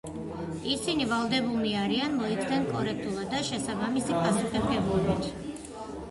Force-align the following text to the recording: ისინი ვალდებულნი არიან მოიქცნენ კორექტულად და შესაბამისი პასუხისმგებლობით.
ისინი 0.75 1.03
ვალდებულნი 1.09 1.73
არიან 1.81 2.15
მოიქცნენ 2.21 2.65
კორექტულად 2.69 3.27
და 3.33 3.41
შესაბამისი 3.49 4.15
პასუხისმგებლობით. 4.23 5.29